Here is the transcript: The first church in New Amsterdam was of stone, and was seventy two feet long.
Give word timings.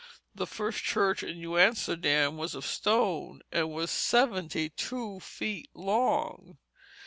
The 0.33 0.47
first 0.47 0.81
church 0.83 1.21
in 1.21 1.37
New 1.37 1.59
Amsterdam 1.59 2.35
was 2.35 2.55
of 2.55 2.65
stone, 2.65 3.41
and 3.51 3.69
was 3.71 3.91
seventy 3.91 4.67
two 4.71 5.19
feet 5.19 5.69
long. 5.75 6.57